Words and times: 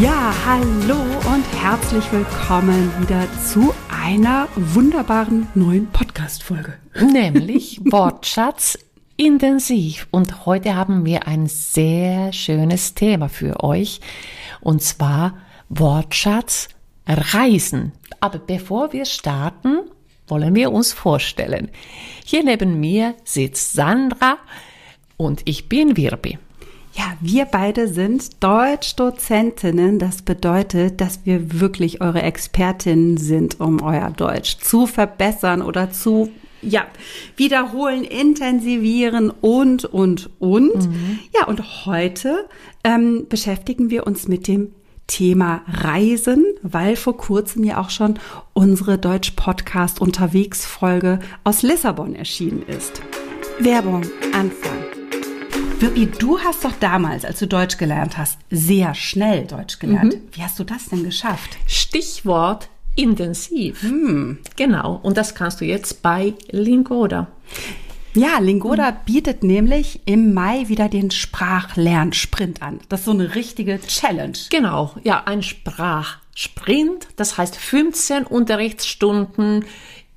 Ja, 0.00 0.32
hallo 0.46 1.00
und 1.34 1.44
herzlich 1.60 2.04
willkommen 2.12 2.92
wieder 3.00 3.26
zu 3.44 3.74
einer 3.90 4.46
wunderbaren 4.54 5.48
neuen 5.56 5.88
Podcast-Folge. 5.88 6.74
Nämlich 7.00 7.80
Wortschatz 7.84 8.78
intensiv. 9.16 10.06
Und 10.12 10.46
heute 10.46 10.76
haben 10.76 11.04
wir 11.04 11.26
ein 11.26 11.48
sehr 11.48 12.32
schönes 12.32 12.94
Thema 12.94 13.28
für 13.28 13.64
euch. 13.64 14.00
Und 14.60 14.82
zwar 14.82 15.38
Wortschatz 15.68 16.68
Reisen. 17.08 17.90
Aber 18.20 18.38
bevor 18.38 18.92
wir 18.92 19.04
starten, 19.04 19.80
wollen 20.28 20.54
wir 20.54 20.70
uns 20.70 20.92
vorstellen. 20.92 21.70
Hier 22.24 22.44
neben 22.44 22.78
mir 22.78 23.16
sitzt 23.24 23.72
Sandra 23.72 24.38
und 25.16 25.42
ich 25.44 25.68
bin 25.68 25.96
Wirbi. 25.96 26.38
Ja, 26.98 27.12
wir 27.20 27.44
beide 27.44 27.86
sind 27.86 28.42
Deutschdozentinnen. 28.42 30.00
Das 30.00 30.22
bedeutet, 30.22 31.00
dass 31.00 31.20
wir 31.24 31.60
wirklich 31.60 32.00
eure 32.00 32.22
Expertinnen 32.22 33.18
sind, 33.18 33.60
um 33.60 33.80
euer 33.80 34.10
Deutsch 34.10 34.58
zu 34.58 34.88
verbessern 34.88 35.62
oder 35.62 35.92
zu 35.92 36.28
ja, 36.60 36.88
wiederholen, 37.36 38.02
intensivieren 38.02 39.30
und, 39.30 39.84
und, 39.84 40.28
und. 40.40 40.88
Mhm. 40.88 41.20
Ja, 41.38 41.46
und 41.46 41.86
heute 41.86 42.48
ähm, 42.82 43.26
beschäftigen 43.28 43.90
wir 43.90 44.04
uns 44.04 44.26
mit 44.26 44.48
dem 44.48 44.72
Thema 45.06 45.62
Reisen, 45.68 46.44
weil 46.62 46.96
vor 46.96 47.16
kurzem 47.16 47.62
ja 47.62 47.80
auch 47.80 47.90
schon 47.90 48.18
unsere 48.54 48.98
Deutsch-Podcast 48.98 50.00
unterwegs 50.00 50.66
Folge 50.66 51.20
aus 51.44 51.62
Lissabon 51.62 52.16
erschienen 52.16 52.64
ist. 52.66 53.00
Werbung, 53.60 54.02
Anfang. 54.32 54.87
Wirbi, 55.80 56.06
du 56.06 56.40
hast 56.40 56.64
doch 56.64 56.72
damals, 56.80 57.24
als 57.24 57.38
du 57.38 57.46
Deutsch 57.46 57.78
gelernt 57.78 58.18
hast, 58.18 58.38
sehr 58.50 58.94
schnell 58.94 59.46
Deutsch 59.46 59.78
gelernt. 59.78 60.14
Mhm. 60.14 60.20
Wie 60.32 60.42
hast 60.42 60.58
du 60.58 60.64
das 60.64 60.86
denn 60.86 61.04
geschafft? 61.04 61.56
Stichwort 61.68 62.68
intensiv. 62.96 63.82
Hm. 63.82 64.38
Genau. 64.56 64.98
Und 65.00 65.16
das 65.16 65.36
kannst 65.36 65.60
du 65.60 65.64
jetzt 65.64 66.02
bei 66.02 66.34
Lingoda. 66.50 67.28
Ja, 68.14 68.40
Lingoda 68.40 68.90
bietet 68.90 69.44
nämlich 69.44 70.00
im 70.04 70.34
Mai 70.34 70.68
wieder 70.68 70.88
den 70.88 71.12
Sprachlernsprint 71.12 72.60
an. 72.60 72.80
Das 72.88 73.00
ist 73.00 73.06
so 73.06 73.12
eine 73.12 73.36
richtige 73.36 73.80
Challenge. 73.80 74.36
Genau, 74.50 74.96
ja, 75.04 75.22
ein 75.26 75.44
Sprachsprint. 75.44 77.06
Das 77.14 77.38
heißt 77.38 77.54
15 77.54 78.24
Unterrichtsstunden 78.24 79.64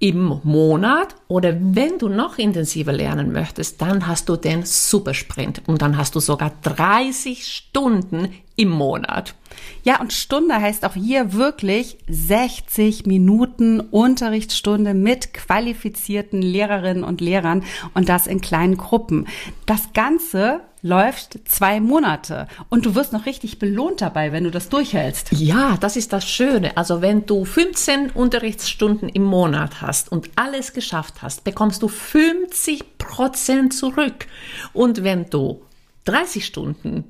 im 0.02 0.42
Monat 0.44 1.16
oder 1.28 1.56
wenn 1.60 2.00
du 2.00 2.10
noch 2.10 2.40
intensiver 2.40 2.92
lernen 2.92 3.32
möchtest, 3.32 3.80
dann 3.84 4.08
hast 4.08 4.28
du 4.30 4.36
den 4.36 4.66
Supersprint 4.66 5.62
und 5.68 5.84
dann 5.84 5.96
hast 5.96 6.16
du 6.16 6.20
sogar 6.20 6.52
30 6.64 7.46
Stunden 7.46 8.30
im 8.56 8.70
Monat. 8.70 9.36
Ja, 9.84 10.02
und 10.02 10.12
Stunde 10.12 10.56
heißt 10.56 10.86
auch 10.86 10.96
hier 10.96 11.34
wirklich 11.34 12.00
60 12.10 13.06
Minuten 13.06 13.80
Unterrichtsstunde 13.80 14.96
mit 14.96 15.36
qualifizierten 15.36 16.42
Lehrerinnen 16.42 17.04
und 17.04 17.22
Lehrern 17.22 17.64
und 17.94 18.10
das 18.10 18.26
in 18.26 18.42
kleinen 18.42 18.78
Gruppen. 18.78 19.28
Das 19.68 19.94
Ganze 19.94 20.62
läuft 20.82 21.40
zwei 21.48 21.80
Monate 21.80 22.48
und 22.70 22.86
du 22.86 22.96
wirst 22.96 23.14
noch 23.14 23.26
richtig 23.26 23.60
belohnt 23.60 24.02
dabei, 24.02 24.32
wenn 24.32 24.44
du 24.44 24.52
das 24.52 24.70
durchhältst. 24.70 25.32
Ja, 25.32 25.78
das 25.80 25.96
ist 25.96 26.14
das 26.14 26.28
Schöne. 26.28 26.76
Also 26.78 27.02
wenn 27.02 27.26
du 27.26 27.46
15 27.46 28.12
Unterrichtsstunden 28.12 29.10
im 29.10 29.24
Monat 29.24 29.82
hast 29.82 30.12
und 30.12 30.30
alles 30.36 30.74
geschafft 30.74 31.22
hast, 31.22 31.44
bekommst 31.44 31.82
du 31.84 31.88
50 31.88 32.98
Prozent 32.98 33.74
zurück. 33.74 34.28
Und 34.74 35.04
wenn 35.04 35.30
du 35.30 35.62
30 36.06 36.46
Stunden 36.46 37.04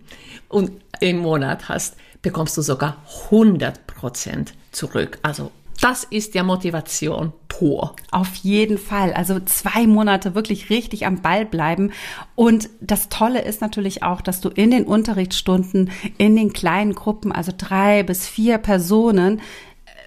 im 0.99 1.17
Monat 1.19 1.69
hast, 1.69 1.95
bekommst 2.21 2.57
du 2.57 2.61
sogar 2.61 2.97
100 3.29 3.87
Prozent 3.87 4.53
zurück. 4.71 5.17
Also 5.21 5.51
das 5.81 6.03
ist 6.03 6.35
ja 6.35 6.43
Motivation 6.43 7.33
pur. 7.47 7.95
Auf 8.11 8.35
jeden 8.35 8.77
Fall. 8.77 9.13
Also 9.13 9.39
zwei 9.41 9.87
Monate 9.87 10.35
wirklich 10.35 10.69
richtig 10.69 11.05
am 11.05 11.21
Ball 11.21 11.45
bleiben. 11.45 11.91
Und 12.35 12.69
das 12.79 13.09
Tolle 13.09 13.41
ist 13.41 13.61
natürlich 13.61 14.03
auch, 14.03 14.21
dass 14.21 14.41
du 14.41 14.49
in 14.49 14.71
den 14.71 14.85
Unterrichtsstunden, 14.85 15.91
in 16.17 16.35
den 16.35 16.53
kleinen 16.53 16.93
Gruppen, 16.93 17.31
also 17.31 17.51
drei 17.55 18.03
bis 18.03 18.27
vier 18.27 18.57
Personen, 18.59 19.41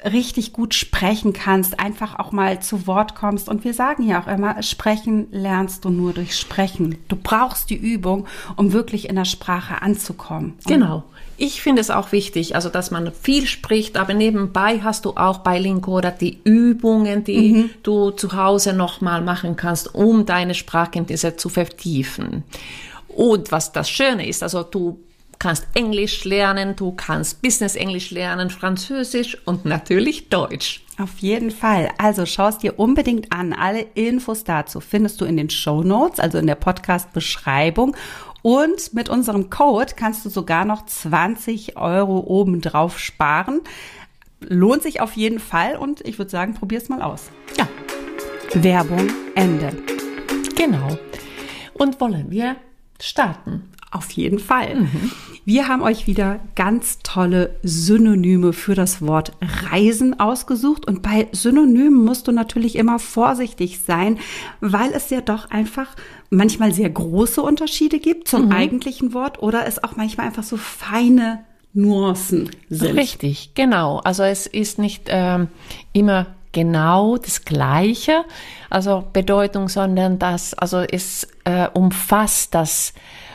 richtig 0.05 0.53
gut 0.53 0.75
sprechen 0.75 1.33
kannst, 1.33 1.81
einfach 1.81 2.19
auch 2.19 2.33
mal 2.33 2.61
zu 2.61 2.87
Wort 2.87 3.15
kommst. 3.15 3.49
Und 3.49 3.65
wir 3.65 3.75
sagen 3.75 4.07
ja 4.07 4.23
auch 4.23 4.27
immer, 4.27 4.63
sprechen 4.63 5.29
lernst 5.31 5.85
du 5.85 5.91
nur 5.91 6.13
durch 6.13 6.37
Sprechen. 6.37 6.99
Du 7.09 7.17
brauchst 7.17 7.71
die 7.71 7.77
Übung, 7.77 8.27
um 8.57 8.73
wirklich 8.73 9.09
in 9.09 9.17
der 9.17 9.25
Sprache 9.25 9.83
anzukommen. 9.83 10.55
Genau. 10.67 11.05
Ich 11.37 11.63
finde 11.63 11.81
es 11.81 11.91
auch 11.91 12.13
wichtig, 12.13 12.55
also 12.55 12.69
dass 12.69 12.93
man 12.93 13.11
viel 13.13 13.47
spricht, 13.47 13.97
aber 13.97 14.15
nebenbei 14.15 14.81
hast 14.83 15.05
du 15.05 15.15
auch 15.17 15.39
bei 15.39 15.59
Linkoda 15.59 16.13
die 16.13 16.39
Übungen, 16.45 17.25
die 17.25 17.53
mhm. 17.53 17.71
du 17.83 18.11
zu 18.11 18.35
Hause 18.35 18.73
nochmal 18.73 19.21
machen 19.21 19.57
kannst, 19.57 19.95
um 19.95 20.27
deine 20.27 20.55
Sprachkenntnisse 20.55 21.37
zu 21.37 21.49
vertiefen. 21.49 22.45
Und 23.09 23.51
was 23.51 23.73
das 23.73 23.91
Schöne 23.91 24.29
ist, 24.29 24.45
also 24.45 24.63
du 24.63 25.01
kannst 25.39 25.67
Englisch 25.75 26.25
lernen, 26.25 26.77
du 26.77 26.93
kannst 26.93 27.43
Business 27.43 27.77
Englisch 27.77 28.11
lernen, 28.11 28.51
Französisch 28.51 29.39
und 29.47 29.65
natürlich 29.65 30.29
Deutsch. 30.29 30.85
Auf 30.99 31.19
jeden 31.19 31.51
Fall. 31.51 31.91
Also 31.99 32.25
schau 32.25 32.49
es 32.49 32.59
dir 32.59 32.79
unbedingt 32.79 33.33
an. 33.33 33.53
Alle 33.53 33.81
Infos 33.95 34.45
dazu 34.45 34.81
findest 34.81 35.21
du 35.21 35.25
in 35.25 35.37
den 35.37 35.51
Show 35.51 35.83
Notes, 35.83 36.21
also 36.21 36.39
in 36.39 36.47
der 36.47 36.55
Podcast-Beschreibung. 36.55 37.97
Und 38.43 38.93
mit 38.93 39.09
unserem 39.09 39.51
Code 39.51 39.95
kannst 39.97 40.25
du 40.25 40.29
sogar 40.29 40.65
noch 40.65 40.85
20 40.85 41.77
Euro 41.77 42.19
obendrauf 42.21 42.99
sparen. 43.01 43.61
Lohnt 44.41 44.83
sich 44.83 45.01
auf 45.01 45.15
jeden 45.15 45.41
Fall 45.41 45.77
und 45.77 46.07
ich 46.07 46.19
würde 46.19 46.31
sagen, 46.31 46.55
probier's 46.55 46.89
mal 46.89 47.03
aus. 47.03 47.31
Ja. 47.59 47.67
Werbung 48.55 49.11
Ende. 49.35 49.73
Genau. 50.57 50.99
Und 51.73 52.01
wollen 52.01 52.31
wir 52.31 52.57
starten? 53.01 53.74
Auf 53.95 54.11
jeden 54.11 54.41
Fall. 54.41 54.75
Mhm. 54.75 55.13
Wir 55.45 55.69
haben 55.69 55.83
euch 55.83 56.09
wieder 56.09 56.41
ganz 56.57 56.99
tolle 57.05 57.55
Synonyme 57.63 58.53
für 58.53 58.75
das 58.75 59.01
Wort 59.03 59.31
Reisen 59.71 60.19
ausgesucht. 60.19 60.85
Und 60.85 61.03
bei 61.03 61.29
Synonymen 61.31 62.05
musst 62.05 62.27
du 62.27 62.33
natürlich 62.33 62.75
immer 62.75 62.99
vorsichtig 62.99 63.81
sein, 63.87 64.19
weil 64.61 64.91
es 64.93 65.11
ja 65.11 65.21
doch 65.21 65.49
einfach 65.51 65.95
manchmal 66.29 66.73
sehr 66.73 66.91
große 66.91 67.41
Unterschiede 67.41 68.01
gibt 68.01 68.27
zum 68.27 68.47
mhm. 68.47 68.53
eigentlichen 68.53 69.15
Wort 69.15 69.41
oder 69.41 69.65
es 69.65 69.83
auch 69.85 69.95
manchmal 69.95 70.27
einfach 70.27 70.43
so 70.43 70.57
feine 70.57 71.45
Nuancen 71.73 72.51
sind. 72.69 72.97
Richtig, 72.97 73.53
genau. 73.55 73.99
Also 73.99 74.25
es 74.25 74.49
ist 74.49 74.81
nicht 74.81 75.05
ähm, 75.09 75.49
immer 75.93 76.27
genau 76.51 77.17
das 77.17 77.45
Gleiche, 77.45 78.25
also 78.71 79.05
Bedeutung, 79.13 79.69
sondern 79.69 80.19
das, 80.19 80.55
also 80.55 80.79
es 80.79 81.29
äh, 81.45 81.69
umfasst 81.75 82.55
das 82.55 82.95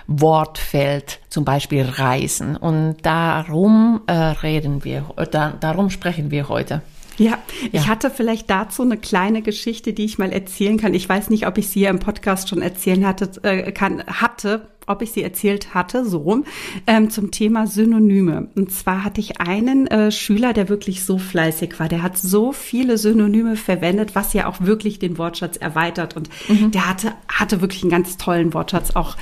Wortfeld, 0.09 1.20
zum 1.30 1.46
Beispiel 1.46 1.84
Reisen. 1.84 2.56
Und 2.56 2.97
darum 3.03 4.02
äh, 4.08 4.14
reden 4.14 4.84
wir, 4.84 5.06
äh, 5.18 5.28
da, 5.28 5.53
darum 5.59 5.92
sprechen 5.92 6.31
wir 6.31 6.50
heute. 6.50 6.81
Ja, 7.18 7.38
ich 7.74 7.88
hatte 7.90 8.09
vielleicht 8.09 8.50
dazu 8.50 8.81
eine 8.81 8.96
kleine 8.96 9.42
Geschichte, 9.42 9.92
die 9.92 10.06
ich 10.06 10.18
mal 10.18 10.31
erzählen 10.31 10.78
kann. 10.78 10.94
Ich 10.94 11.08
weiß 11.08 11.30
nicht, 11.30 11.48
ob 11.48 11.58
ich 11.58 11.68
sie 11.68 11.81
hier 11.81 11.90
im 11.90 12.00
Podcast 12.00 12.48
schon 12.48 12.62
erzählen 12.62 13.06
hatte, 13.06 13.30
äh, 13.44 13.74
kann, 13.74 14.03
hatte, 14.08 14.69
ob 14.90 15.02
ich 15.02 15.12
sie 15.12 15.24
erzählt 15.24 15.74
hatte, 15.74 16.06
so 16.06 16.20
rum, 16.20 16.46
ähm, 16.88 17.10
zum 17.10 17.32
Thema 17.32 17.68
Synonyme. 17.68 18.50
Und 18.56 18.72
zwar 18.72 19.04
hatte 19.04 19.22
ich 19.22 19.40
einen 19.40 19.88
äh, 19.88 20.12
Schüler, 20.12 20.54
der 20.54 20.70
wirklich 20.70 21.04
so 21.04 21.18
fleißig 21.18 21.80
war. 21.80 21.88
Der 21.88 22.04
hat 22.04 22.18
so 22.18 22.52
viele 22.52 22.98
Synonyme 22.98 23.56
verwendet, 23.56 24.16
was 24.16 24.34
ja 24.34 24.48
auch 24.48 24.62
wirklich 24.62 25.00
den 25.00 25.18
Wortschatz 25.18 25.58
erweitert. 25.58 26.16
Und 26.16 26.30
mhm. 26.48 26.72
der 26.72 26.90
hatte, 26.90 27.13
hatte 27.28 27.62
wirklich 27.62 27.84
einen 27.84 27.92
ganz 27.92 28.18
tollen 28.18 28.54
Wortschatz 28.54 28.96
auch. 28.96 29.16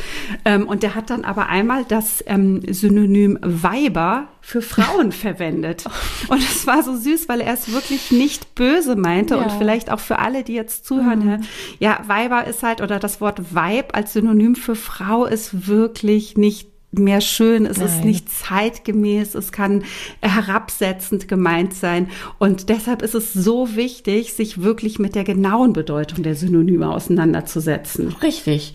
Ähm, 0.45 0.67
und 0.67 0.83
der 0.83 0.95
hat 0.95 1.09
dann 1.09 1.25
aber 1.25 1.49
einmal 1.49 1.85
das 1.85 2.23
ähm, 2.27 2.61
Synonym 2.71 3.37
Weiber 3.41 4.27
für 4.47 4.61
Frauen 4.61 5.11
verwendet. 5.11 5.83
Und 6.29 6.37
es 6.41 6.65
war 6.65 6.81
so 6.81 6.95
süß, 6.95 7.27
weil 7.27 7.41
er 7.41 7.53
es 7.53 7.73
wirklich 7.73 8.11
nicht 8.11 8.55
böse 8.55 8.95
meinte 8.95 9.35
ja. 9.35 9.41
und 9.41 9.51
vielleicht 9.51 9.91
auch 9.91 9.99
für 9.99 10.19
alle, 10.19 10.45
die 10.45 10.53
jetzt 10.53 10.85
zuhören, 10.85 11.25
mhm. 11.25 11.43
ja, 11.79 11.99
Weiber 12.07 12.45
ist 12.45 12.63
halt 12.63 12.79
oder 12.79 12.97
das 12.97 13.19
Wort 13.19 13.53
Weib 13.53 13.93
als 13.93 14.13
Synonym 14.13 14.55
für 14.55 14.75
Frau 14.75 15.25
ist 15.25 15.67
wirklich 15.67 16.37
nicht 16.37 16.69
mehr 16.91 17.21
schön, 17.21 17.65
es 17.65 17.77
Nein. 17.77 17.87
ist 17.87 18.05
nicht 18.05 18.29
zeitgemäß, 18.29 19.35
es 19.35 19.51
kann 19.51 19.83
herabsetzend 20.21 21.27
gemeint 21.27 21.73
sein. 21.73 22.09
Und 22.39 22.69
deshalb 22.69 23.01
ist 23.01 23.13
es 23.13 23.33
so 23.33 23.75
wichtig, 23.75 24.33
sich 24.33 24.61
wirklich 24.61 24.97
mit 24.97 25.15
der 25.15 25.23
genauen 25.23 25.73
Bedeutung 25.73 26.23
der 26.23 26.35
Synonyme 26.35 26.89
auseinanderzusetzen. 26.89 28.15
Richtig. 28.21 28.73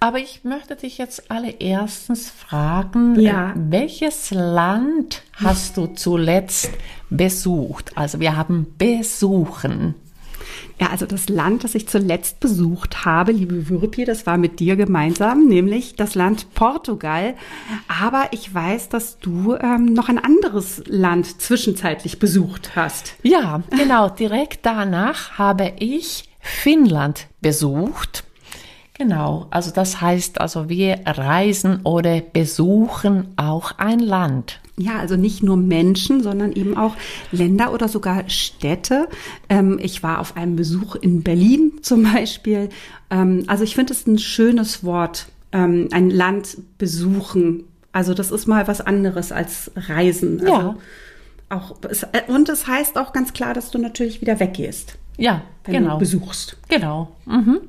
Aber 0.00 0.18
ich 0.18 0.44
möchte 0.44 0.76
dich 0.76 0.98
jetzt 0.98 1.30
alle 1.30 1.50
erstens 1.60 2.30
fragen, 2.30 3.18
ja. 3.18 3.52
Äh, 3.52 3.54
welches 3.54 4.30
Land 4.32 5.22
hast 5.34 5.76
du 5.76 5.86
zuletzt 5.86 6.70
besucht? 7.10 7.96
Also 7.96 8.20
wir 8.20 8.36
haben 8.36 8.74
besuchen. 8.76 9.94
Ja, 10.82 10.90
also 10.90 11.06
das 11.06 11.28
Land, 11.28 11.62
das 11.62 11.76
ich 11.76 11.86
zuletzt 11.86 12.40
besucht 12.40 13.04
habe, 13.04 13.30
liebe 13.30 13.68
Würpi, 13.68 14.04
das 14.04 14.26
war 14.26 14.36
mit 14.36 14.58
dir 14.58 14.74
gemeinsam, 14.74 15.46
nämlich 15.46 15.94
das 15.94 16.16
Land 16.16 16.52
Portugal. 16.54 17.36
Aber 17.86 18.24
ich 18.32 18.52
weiß, 18.52 18.88
dass 18.88 19.20
du 19.20 19.54
ähm, 19.54 19.84
noch 19.84 20.08
ein 20.08 20.18
anderes 20.18 20.82
Land 20.88 21.40
zwischenzeitlich 21.40 22.18
besucht 22.18 22.74
hast. 22.74 23.14
Ja, 23.22 23.62
genau. 23.70 24.08
Direkt 24.08 24.66
danach 24.66 25.38
habe 25.38 25.72
ich 25.78 26.24
Finnland 26.40 27.28
besucht. 27.40 28.24
Genau, 28.94 29.46
also 29.50 29.70
das 29.70 30.00
heißt, 30.00 30.40
also 30.40 30.68
wir 30.68 30.98
reisen 31.06 31.82
oder 31.84 32.20
besuchen 32.20 33.34
auch 33.36 33.78
ein 33.78 34.00
Land. 34.00 34.60
Ja, 34.78 34.98
also 34.98 35.16
nicht 35.16 35.42
nur 35.42 35.56
Menschen, 35.56 36.22
sondern 36.22 36.52
eben 36.52 36.76
auch 36.76 36.96
Länder 37.30 37.74
oder 37.74 37.88
sogar 37.88 38.28
Städte. 38.30 39.08
Ähm, 39.48 39.78
ich 39.80 40.02
war 40.02 40.18
auf 40.18 40.36
einem 40.36 40.56
Besuch 40.56 40.94
in 40.96 41.22
Berlin 41.22 41.72
zum 41.82 42.04
Beispiel. 42.04 42.70
Ähm, 43.10 43.44
also 43.48 43.64
ich 43.64 43.74
finde 43.74 43.92
es 43.92 44.06
ein 44.06 44.18
schönes 44.18 44.82
Wort, 44.82 45.26
ähm, 45.52 45.88
ein 45.92 46.08
Land 46.10 46.56
besuchen. 46.78 47.64
Also 47.92 48.14
das 48.14 48.30
ist 48.30 48.46
mal 48.46 48.66
was 48.66 48.80
anderes 48.80 49.30
als 49.32 49.70
Reisen. 49.76 50.40
Also 50.40 50.52
Ja. 50.52 50.76
Auch, 51.50 51.76
äh, 51.82 52.32
und 52.32 52.48
es 52.48 52.66
heißt 52.66 52.96
auch 52.96 53.12
ganz 53.12 53.34
klar, 53.34 53.52
dass 53.52 53.70
du 53.70 53.78
natürlich 53.78 54.22
wieder 54.22 54.40
weggehst, 54.40 54.96
Ja, 55.18 55.42
wenn 55.64 55.74
genau. 55.74 55.92
du 55.94 55.98
besuchst. 55.98 56.56
Genau. 56.70 57.14
Mhm. 57.26 57.60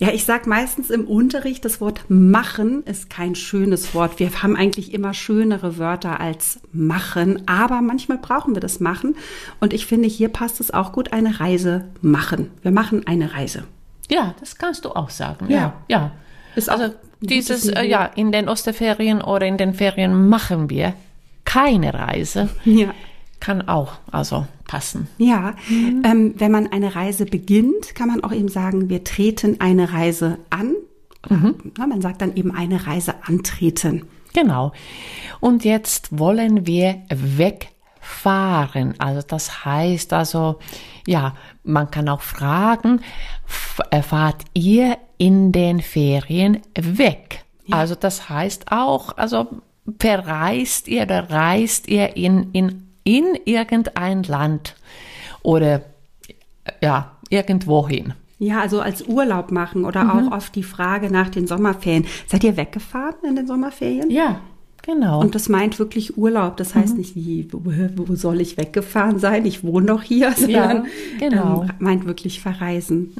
Ja, 0.00 0.08
ich 0.12 0.24
sag 0.24 0.46
meistens 0.46 0.88
im 0.88 1.04
Unterricht, 1.04 1.62
das 1.66 1.78
Wort 1.82 2.06
machen 2.08 2.82
ist 2.84 3.10
kein 3.10 3.34
schönes 3.34 3.94
Wort. 3.94 4.18
Wir 4.18 4.42
haben 4.42 4.56
eigentlich 4.56 4.94
immer 4.94 5.12
schönere 5.12 5.76
Wörter 5.76 6.20
als 6.20 6.58
machen, 6.72 7.42
aber 7.46 7.82
manchmal 7.82 8.16
brauchen 8.16 8.56
wir 8.56 8.62
das 8.62 8.80
machen. 8.80 9.14
Und 9.60 9.74
ich 9.74 9.84
finde, 9.84 10.08
hier 10.08 10.30
passt 10.30 10.58
es 10.58 10.70
auch 10.72 10.92
gut, 10.92 11.12
eine 11.12 11.38
Reise 11.38 11.84
machen. 12.00 12.50
Wir 12.62 12.70
machen 12.70 13.06
eine 13.06 13.34
Reise. 13.34 13.64
Ja, 14.10 14.34
das 14.40 14.56
kannst 14.56 14.86
du 14.86 14.88
auch 14.92 15.10
sagen. 15.10 15.50
Ja. 15.50 15.74
Ja. 15.88 16.12
Ist 16.56 16.70
also 16.70 16.94
dieses, 17.20 17.68
äh, 17.68 17.84
ja, 17.84 18.06
in 18.06 18.32
den 18.32 18.48
Osterferien 18.48 19.20
oder 19.20 19.46
in 19.46 19.58
den 19.58 19.74
Ferien 19.74 20.30
machen 20.30 20.70
wir 20.70 20.94
keine 21.44 21.92
Reise. 21.92 22.48
Ja. 22.64 22.94
Kann 23.40 23.68
auch 23.68 23.94
also 24.10 24.46
passen. 24.66 25.08
Ja, 25.18 25.54
ähm, 25.70 26.34
wenn 26.36 26.52
man 26.52 26.66
eine 26.66 26.94
Reise 26.94 27.24
beginnt, 27.24 27.94
kann 27.94 28.08
man 28.08 28.22
auch 28.22 28.32
eben 28.32 28.48
sagen, 28.48 28.88
wir 28.88 29.02
treten 29.02 29.60
eine 29.60 29.92
Reise 29.92 30.38
an. 30.50 30.74
Na, 31.76 31.86
man 31.86 32.00
sagt 32.00 32.22
dann 32.22 32.36
eben 32.36 32.50
eine 32.50 32.86
Reise 32.86 33.14
antreten. 33.26 34.06
Genau. 34.32 34.72
Und 35.40 35.64
jetzt 35.64 36.18
wollen 36.18 36.66
wir 36.66 37.02
wegfahren. 37.10 38.94
Also 38.98 39.20
das 39.26 39.64
heißt 39.64 40.12
also, 40.12 40.58
ja, 41.06 41.34
man 41.64 41.90
kann 41.90 42.08
auch 42.08 42.22
fragen, 42.22 43.00
äh, 43.90 44.02
fahrt 44.02 44.44
ihr 44.54 44.96
in 45.18 45.52
den 45.52 45.80
Ferien 45.80 46.60
weg? 46.74 47.44
Also 47.70 47.94
das 47.94 48.28
heißt 48.28 48.72
auch, 48.72 49.16
also 49.16 49.48
verreist 50.00 50.88
ihr 50.88 51.02
oder 51.02 51.30
reist 51.30 51.88
ihr 51.88 52.16
in, 52.16 52.50
in, 52.52 52.89
in 53.04 53.38
irgendein 53.44 54.22
Land 54.22 54.76
oder 55.42 55.82
ja, 56.82 57.12
irgendwohin. 57.28 58.14
Ja, 58.38 58.60
also 58.60 58.80
als 58.80 59.06
Urlaub 59.06 59.52
machen 59.52 59.84
oder 59.84 60.14
auch 60.14 60.32
oft 60.32 60.54
die 60.56 60.62
Frage 60.62 61.10
nach 61.10 61.28
den 61.28 61.46
Sommerferien. 61.46 62.06
Seid 62.26 62.42
ihr 62.42 62.56
weggefahren 62.56 63.16
in 63.22 63.36
den 63.36 63.46
Sommerferien? 63.46 64.10
Ja, 64.10 64.40
genau. 64.82 65.20
Und 65.20 65.34
das 65.34 65.50
meint 65.50 65.78
wirklich 65.78 66.16
Urlaub. 66.16 66.56
Das 66.56 66.74
heißt 66.74 66.96
nicht, 66.96 67.14
wie, 67.14 67.48
wo, 67.52 67.60
wo 67.96 68.14
soll 68.14 68.40
ich 68.40 68.56
weggefahren 68.56 69.18
sein? 69.18 69.44
Ich 69.44 69.62
wohne 69.62 69.86
doch 69.86 70.02
hier, 70.02 70.32
sondern 70.32 70.86
genau. 71.18 71.64
ähm, 71.64 71.70
meint 71.80 72.06
wirklich 72.06 72.40
verreisen. 72.40 73.12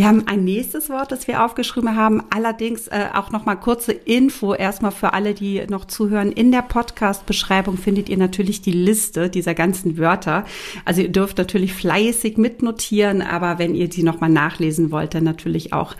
Wir 0.00 0.08
haben 0.08 0.26
ein 0.28 0.44
nächstes 0.44 0.88
Wort, 0.88 1.12
das 1.12 1.28
wir 1.28 1.44
aufgeschrieben 1.44 1.94
haben. 1.94 2.22
Allerdings 2.30 2.88
äh, 2.88 3.08
auch 3.12 3.32
noch 3.32 3.44
mal 3.44 3.56
kurze 3.56 3.92
Info 3.92 4.54
erstmal 4.54 4.92
für 4.92 5.12
alle, 5.12 5.34
die 5.34 5.62
noch 5.68 5.84
zuhören. 5.84 6.32
In 6.32 6.50
der 6.52 6.62
Podcast-Beschreibung 6.62 7.76
findet 7.76 8.08
ihr 8.08 8.16
natürlich 8.16 8.62
die 8.62 8.72
Liste 8.72 9.28
dieser 9.28 9.52
ganzen 9.52 9.98
Wörter. 9.98 10.46
Also 10.86 11.02
ihr 11.02 11.10
dürft 11.12 11.36
natürlich 11.36 11.74
fleißig 11.74 12.38
mitnotieren, 12.38 13.20
aber 13.20 13.58
wenn 13.58 13.74
ihr 13.74 13.90
die 13.90 14.02
noch 14.02 14.20
mal 14.22 14.30
nachlesen 14.30 14.90
wollt, 14.90 15.12
dann 15.12 15.24
natürlich 15.24 15.74
auch 15.74 15.94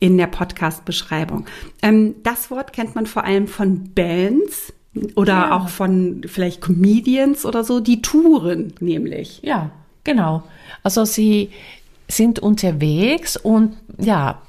in 0.00 0.18
der 0.18 0.26
Podcast-Beschreibung. 0.26 1.46
Ähm, 1.80 2.16
das 2.24 2.50
Wort 2.50 2.72
kennt 2.72 2.96
man 2.96 3.06
vor 3.06 3.22
allem 3.22 3.46
von 3.46 3.94
Bands 3.94 4.72
oder 5.14 5.32
Ja. 5.32 5.56
auch 5.56 5.68
von 5.68 6.22
vielleicht 6.26 6.60
Comedians 6.60 7.46
oder 7.46 7.62
so, 7.62 7.78
die 7.78 8.02
touren 8.02 8.72
nämlich. 8.80 9.42
Ja, 9.44 9.70
genau. 10.02 10.42
Also 10.82 11.04
sie 11.04 11.50
sind 12.08 12.38
unterwegs 12.38 13.36
und 13.36 13.76
ja, 13.98 14.40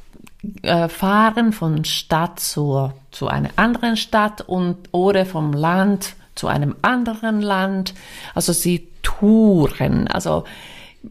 äh, 0.61 0.87
fahren 0.89 1.53
von 1.53 1.85
Stadt 1.85 2.39
zu, 2.39 2.91
zu 3.11 3.27
einer 3.27 3.49
anderen 3.55 3.97
Stadt 3.97 4.41
und 4.41 4.77
oder 4.91 5.25
vom 5.25 5.53
Land 5.53 6.15
zu 6.35 6.47
einem 6.47 6.75
anderen 6.81 7.41
Land. 7.41 7.93
Also 8.33 8.53
sie 8.53 8.87
touren. 9.01 10.07
Also 10.07 10.43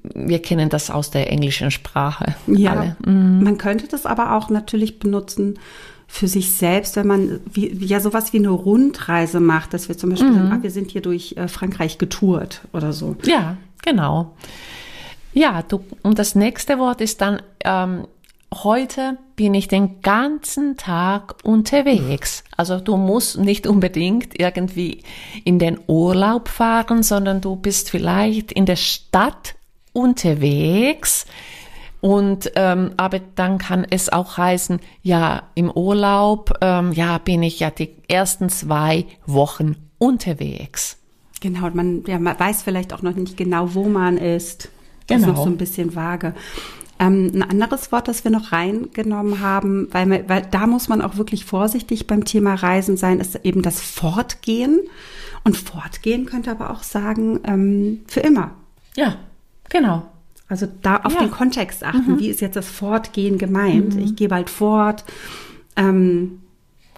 wir 0.03 0.43
kennen 0.43 0.69
das 0.69 0.91
aus 0.91 1.11
der 1.11 1.31
englischen 1.31 1.71
Sprache. 1.71 2.35
Ja, 2.47 2.73
Alle. 2.73 2.97
man 3.11 3.59
könnte 3.59 3.89
das 3.89 4.07
aber 4.07 4.37
auch 4.37 4.51
natürlich 4.51 4.99
benutzen 4.99 5.59
für 6.07 6.29
sich 6.29 6.53
selbst, 6.53 6.97
wenn 6.97 7.07
man 7.07 7.41
wie, 7.51 7.73
ja 7.85 7.99
sowas 7.99 8.33
wie 8.33 8.39
eine 8.39 8.51
Rundreise 8.51 9.41
macht, 9.41 9.75
dass 9.75 9.89
wir 9.89 9.97
zum 9.97 10.11
Beispiel 10.11 10.33
sagen, 10.33 10.53
ah, 10.53 10.63
wir 10.63 10.71
sind 10.71 10.91
hier 10.91 11.01
durch 11.01 11.35
äh, 11.37 11.49
Frankreich 11.49 11.99
getourt 11.99 12.61
oder 12.73 12.93
so. 12.93 13.17
Ja, 13.25 13.57
genau. 13.83 14.35
Ja, 15.35 15.63
du, 15.63 15.85
und 16.03 16.19
das 16.19 16.37
nächste 16.37 16.79
Wort 16.79 17.01
ist 17.01 17.21
dann, 17.21 17.43
ähm, 17.65 18.07
heute 18.53 19.19
bin 19.35 19.53
ich 19.53 19.67
den 19.67 20.01
ganzen 20.01 20.77
Tag 20.77 21.35
unterwegs. 21.43 22.45
Also 22.57 22.79
du 22.79 22.97
musst 22.97 23.39
nicht 23.39 23.67
unbedingt 23.67 24.39
irgendwie 24.39 25.03
in 25.45 25.59
den 25.59 25.81
Urlaub 25.89 26.49
fahren, 26.49 27.03
sondern 27.03 27.41
du 27.41 27.57
bist 27.57 27.91
vielleicht 27.91 28.53
in 28.53 28.65
der 28.65 28.77
Stadt 28.77 29.57
unterwegs. 29.93 31.27
Und 32.01 32.53
ähm, 32.55 32.93
aber 32.97 33.19
dann 33.35 33.59
kann 33.59 33.85
es 33.89 34.13
auch 34.13 34.37
heißen, 34.37 34.79
ja, 35.03 35.45
im 35.55 35.71
Urlaub, 35.71 36.53
ähm, 36.61 36.93
ja, 36.93 37.19
bin 37.19 37.43
ich 37.43 37.59
ja 37.59 37.71
die 37.71 37.91
ersten 38.09 38.51
zwei 38.51 39.07
Wochen 39.27 39.77
unterwegs. 39.99 40.99
Genau, 41.41 41.71
man, 41.71 42.05
ja, 42.07 42.21
man 42.21 42.39
weiß 42.39 42.63
vielleicht 42.63 42.93
auch 42.93 43.03
noch 43.03 43.15
nicht 43.17 43.37
genau, 43.37 43.75
wo 43.75 43.85
man 43.89 44.17
ist. 44.19 44.69
Das 45.07 45.19
ist 45.19 45.25
Genau. 45.27 45.37
noch 45.39 45.45
so 45.45 45.51
ein 45.51 45.57
bisschen 45.57 45.95
vage. 45.95 46.35
Ähm, 46.99 47.31
ein 47.35 47.43
anderes 47.43 47.91
Wort, 47.93 48.07
das 48.09 48.23
wir 48.25 48.31
noch 48.31 48.53
reingenommen 48.53 49.41
haben, 49.41 49.89
weil, 49.91 50.07
man, 50.07 50.29
weil 50.29 50.43
da 50.51 50.67
muss 50.67 50.89
man 50.89 51.03
auch 51.03 51.17
wirklich 51.17 51.45
vorsichtig 51.45 52.07
beim 52.07 52.25
Thema 52.25 52.55
Reisen 52.55 52.97
sein, 52.97 53.19
ist 53.21 53.35
eben 53.45 53.63
das 53.63 53.81
Fortgehen. 53.81 54.81
Und 55.43 55.57
Fortgehen 55.57 56.25
könnte 56.27 56.51
aber 56.53 56.71
auch 56.71 56.83
sagen, 56.85 57.41
ähm, 57.45 58.01
für 58.07 58.21
immer. 58.21 58.53
Ja, 58.97 59.17
genau. 59.69 60.07
Also 60.49 60.69
da 60.83 60.99
auf 60.99 61.15
Ja. 61.15 61.21
Mhm. 61.21 61.25
den 61.27 61.31
Kontext 61.33 61.83
achten. 61.85 62.19
Wie 62.21 62.29
ist 62.29 62.41
jetzt 62.41 62.55
das 62.57 62.69
Fortgehen 62.69 63.39
gemeint? 63.39 63.97
Ich 63.97 64.15
gehe 64.15 64.29
bald 64.29 64.49
fort. 64.51 65.05
Ähm, 65.77 66.41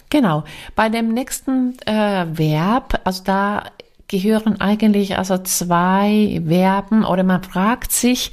Genau. 0.09 0.45
Bei 0.73 0.87
dem 0.87 1.09
nächsten 1.13 1.77
äh, 1.85 2.25
Verb, 2.31 3.01
also 3.03 3.23
da 3.25 3.63
gehören 4.07 4.61
eigentlich 4.61 5.17
also 5.17 5.37
zwei 5.39 6.41
Verben 6.45 7.03
oder 7.03 7.23
man 7.23 7.43
fragt 7.43 7.91
sich, 7.91 8.31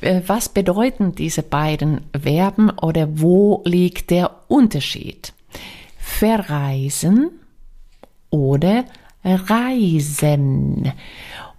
äh, 0.00 0.22
was 0.26 0.48
bedeuten 0.48 1.14
diese 1.14 1.42
beiden 1.42 2.00
Verben 2.20 2.70
oder 2.70 3.20
wo 3.20 3.62
liegt 3.64 4.10
der 4.10 4.30
Unterschied? 4.48 5.32
Verreisen 5.98 7.30
oder 8.30 8.84
reisen. 9.24 10.92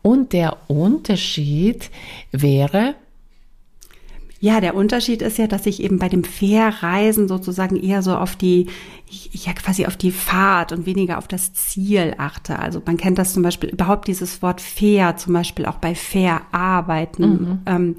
Und 0.01 0.33
der 0.33 0.57
Unterschied 0.67 1.89
wäre, 2.31 2.95
ja, 4.39 4.60
der 4.60 4.75
Unterschied 4.75 5.22
ist 5.22 5.38
ja, 5.38 5.48
dass 5.48 5.65
ich 5.65 5.82
eben 5.82 5.98
bei 5.98 6.10
dem 6.10 6.24
Verreisen 6.24 7.27
sozusagen 7.27 7.77
eher 7.77 8.01
so 8.01 8.15
auf 8.15 8.36
die, 8.36 8.68
ja 9.32 9.54
quasi 9.54 9.86
auf 9.86 9.96
die 9.96 10.12
Fahrt 10.12 10.72
und 10.72 10.86
weniger 10.86 11.18
auf 11.18 11.27
das 11.27 11.54
Ziel 11.54 12.15
achte. 12.18 12.60
Also 12.60 12.82
man 12.86 12.98
kennt 12.98 13.18
das 13.18 13.34
zum 13.34 13.44
Beispiel 13.44 13.70
überhaupt 13.70 14.08
dieses 14.08 14.42
Wort 14.42 14.62
fair, 14.62 15.15
zum 15.18 15.34
Beispiel 15.34 15.65
auch 15.65 15.77
bei 15.77 15.96
verarbeiten. 15.96 17.62
Ähm, 17.65 17.96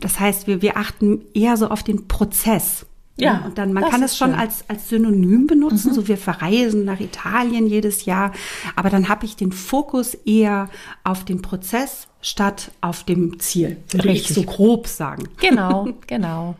das 0.00 0.20
heißt, 0.20 0.46
wir, 0.46 0.62
wir 0.62 0.76
achten 0.76 1.22
eher 1.34 1.56
so 1.56 1.68
auf 1.68 1.82
den 1.82 2.06
Prozess. 2.06 2.86
Ja, 3.18 3.42
und 3.46 3.56
dann 3.56 3.72
man 3.72 3.88
kann 3.88 4.02
es 4.02 4.16
schon 4.16 4.30
schön. 4.30 4.38
als 4.38 4.64
als 4.68 4.90
Synonym 4.90 5.46
benutzen, 5.46 5.94
so 5.94 6.06
wir 6.06 6.18
verreisen 6.18 6.84
nach 6.84 7.00
Italien 7.00 7.66
jedes 7.66 8.04
Jahr, 8.04 8.32
aber 8.76 8.90
dann 8.90 9.08
habe 9.08 9.24
ich 9.24 9.36
den 9.36 9.52
Fokus 9.52 10.14
eher 10.14 10.68
auf 11.02 11.24
den 11.24 11.40
Prozess 11.40 12.08
statt 12.20 12.72
auf 12.82 13.04
dem 13.04 13.38
Ziel. 13.40 13.78
Würde 13.90 14.08
ich 14.08 14.28
Richtig. 14.28 14.36
so 14.36 14.42
grob 14.42 14.86
sagen. 14.86 15.28
genau, 15.38 15.88
genau. 16.06 16.56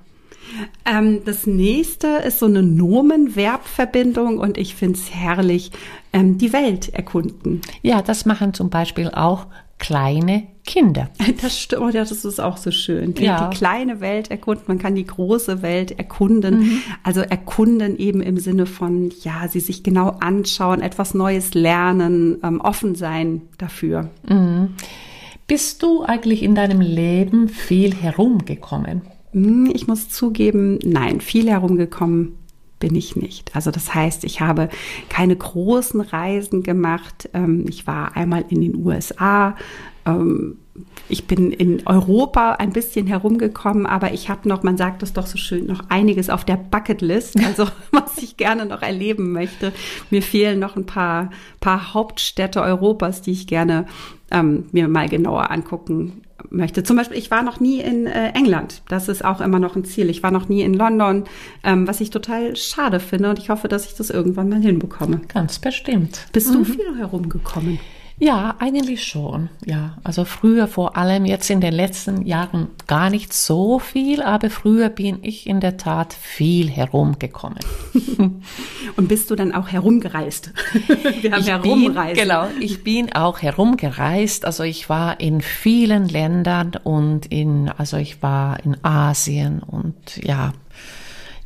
Ähm, 0.84 1.22
das 1.24 1.46
nächste 1.46 2.06
ist 2.06 2.38
so 2.38 2.46
eine 2.46 2.62
Nomen-Verb-Verbindung 2.62 4.38
und 4.38 4.56
ich 4.56 4.74
finde 4.74 4.98
es 4.98 5.12
herrlich, 5.12 5.72
ähm, 6.12 6.38
die 6.38 6.52
Welt 6.52 6.94
erkunden. 6.94 7.60
Ja, 7.82 8.00
das 8.00 8.26
machen 8.26 8.54
zum 8.54 8.70
Beispiel 8.70 9.10
auch 9.10 9.46
kleine 9.78 10.46
Kinder. 10.64 11.10
Das 11.40 11.60
stimmt, 11.60 11.82
oh, 11.82 11.90
das 11.90 12.10
ist 12.10 12.40
auch 12.40 12.56
so 12.56 12.70
schön. 12.70 13.14
Die, 13.14 13.24
ja. 13.24 13.48
die 13.48 13.56
kleine 13.56 14.00
Welt 14.00 14.30
erkunden, 14.30 14.64
man 14.66 14.78
kann 14.78 14.94
die 14.94 15.06
große 15.06 15.62
Welt 15.62 15.98
erkunden. 15.98 16.60
Mhm. 16.60 16.82
Also 17.02 17.20
erkunden 17.20 17.96
eben 17.98 18.20
im 18.20 18.38
Sinne 18.38 18.66
von, 18.66 19.12
ja, 19.22 19.48
sie 19.48 19.60
sich 19.60 19.82
genau 19.82 20.16
anschauen, 20.20 20.80
etwas 20.80 21.14
Neues 21.14 21.54
lernen, 21.54 22.38
ähm, 22.42 22.60
offen 22.60 22.94
sein 22.94 23.42
dafür. 23.58 24.10
Mhm. 24.28 24.74
Bist 25.46 25.82
du 25.82 26.02
eigentlich 26.02 26.42
in 26.42 26.54
deinem 26.54 26.80
Leben 26.80 27.48
viel 27.48 27.94
herumgekommen? 27.94 29.02
Hm, 29.32 29.70
ich 29.72 29.86
muss 29.86 30.08
zugeben, 30.08 30.78
nein, 30.82 31.20
viel 31.20 31.48
herumgekommen 31.48 32.38
bin 32.78 32.94
ich 32.94 33.16
nicht. 33.16 33.54
Also 33.54 33.70
das 33.70 33.94
heißt, 33.94 34.24
ich 34.24 34.40
habe 34.40 34.68
keine 35.08 35.36
großen 35.36 36.00
Reisen 36.00 36.62
gemacht. 36.62 37.28
Ähm, 37.32 37.66
ich 37.68 37.86
war 37.86 38.16
einmal 38.16 38.44
in 38.48 38.60
den 38.60 38.76
USA. 38.76 39.56
Ich 41.08 41.26
bin 41.26 41.52
in 41.52 41.86
Europa 41.86 42.52
ein 42.52 42.72
bisschen 42.72 43.06
herumgekommen, 43.06 43.86
aber 43.86 44.12
ich 44.12 44.28
habe 44.28 44.48
noch, 44.48 44.62
man 44.62 44.76
sagt 44.76 45.02
es 45.02 45.12
doch 45.12 45.26
so 45.26 45.38
schön, 45.38 45.66
noch 45.66 45.84
einiges 45.88 46.30
auf 46.30 46.44
der 46.44 46.56
Bucketlist, 46.56 47.36
also 47.44 47.66
was 47.92 48.18
ich 48.18 48.36
gerne 48.36 48.66
noch 48.66 48.82
erleben 48.82 49.32
möchte. 49.32 49.72
Mir 50.10 50.22
fehlen 50.22 50.58
noch 50.58 50.76
ein 50.76 50.86
paar, 50.86 51.30
paar 51.60 51.94
Hauptstädte 51.94 52.62
Europas, 52.62 53.22
die 53.22 53.32
ich 53.32 53.46
gerne 53.46 53.86
ähm, 54.30 54.64
mir 54.72 54.88
mal 54.88 55.08
genauer 55.08 55.50
angucken 55.50 56.22
möchte. 56.50 56.82
Zum 56.82 56.96
Beispiel, 56.96 57.18
ich 57.18 57.30
war 57.30 57.42
noch 57.42 57.60
nie 57.60 57.80
in 57.80 58.06
äh, 58.06 58.30
England. 58.30 58.82
Das 58.88 59.08
ist 59.08 59.24
auch 59.24 59.40
immer 59.40 59.58
noch 59.58 59.76
ein 59.76 59.84
Ziel. 59.84 60.10
Ich 60.10 60.22
war 60.22 60.30
noch 60.30 60.48
nie 60.48 60.62
in 60.62 60.74
London, 60.74 61.24
ähm, 61.64 61.88
was 61.88 62.00
ich 62.00 62.10
total 62.10 62.56
schade 62.56 63.00
finde. 63.00 63.30
Und 63.30 63.38
ich 63.38 63.50
hoffe, 63.50 63.68
dass 63.68 63.86
ich 63.86 63.94
das 63.94 64.10
irgendwann 64.10 64.48
mal 64.48 64.60
hinbekomme. 64.60 65.20
Ganz 65.32 65.58
bestimmt. 65.58 66.26
Bist 66.32 66.50
mhm. 66.50 66.58
du 66.58 66.64
viel 66.64 66.98
herumgekommen? 66.98 67.78
Ja, 68.18 68.56
eigentlich 68.60 69.04
schon. 69.04 69.50
Ja, 69.66 69.98
also 70.02 70.24
früher 70.24 70.68
vor 70.68 70.96
allem, 70.96 71.26
jetzt 71.26 71.50
in 71.50 71.60
den 71.60 71.74
letzten 71.74 72.22
Jahren 72.24 72.68
gar 72.86 73.10
nicht 73.10 73.34
so 73.34 73.78
viel, 73.78 74.22
aber 74.22 74.48
früher 74.48 74.88
bin 74.88 75.18
ich 75.20 75.46
in 75.46 75.60
der 75.60 75.76
Tat 75.76 76.14
viel 76.14 76.70
herumgekommen. 76.70 77.58
Und 78.96 79.08
bist 79.08 79.30
du 79.30 79.36
dann 79.36 79.52
auch 79.52 79.68
herumgereist? 79.68 80.52
Wir 81.20 81.32
haben 81.32 81.40
ich 81.42 81.48
herumreisen. 81.48 82.14
Bin, 82.14 82.22
genau, 82.22 82.48
ich 82.58 82.82
bin 82.82 83.12
auch 83.12 83.42
herumgereist. 83.42 84.46
Also 84.46 84.62
ich 84.62 84.88
war 84.88 85.20
in 85.20 85.42
vielen 85.42 86.08
Ländern 86.08 86.72
und 86.84 87.26
in, 87.26 87.68
also 87.68 87.98
ich 87.98 88.22
war 88.22 88.64
in 88.64 88.82
Asien 88.82 89.62
und 89.62 89.94
ja, 90.22 90.52